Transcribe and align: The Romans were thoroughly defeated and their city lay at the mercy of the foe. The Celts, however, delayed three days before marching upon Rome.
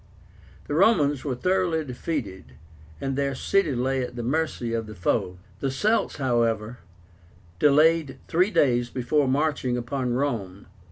The 0.65 0.73
Romans 0.73 1.23
were 1.23 1.35
thoroughly 1.35 1.85
defeated 1.85 2.53
and 2.99 3.15
their 3.15 3.35
city 3.35 3.75
lay 3.75 4.01
at 4.01 4.15
the 4.15 4.23
mercy 4.23 4.73
of 4.73 4.87
the 4.87 4.95
foe. 4.95 5.37
The 5.59 5.69
Celts, 5.69 6.15
however, 6.15 6.79
delayed 7.59 8.17
three 8.27 8.49
days 8.49 8.89
before 8.89 9.27
marching 9.27 9.77
upon 9.77 10.13
Rome. 10.13 10.65